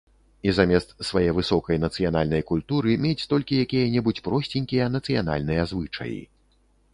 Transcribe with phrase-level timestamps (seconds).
[0.47, 6.19] І замест свае высокай нацыянальнай культуры мець толькі якія-небудзь просценькія нацыянальныя звычаі.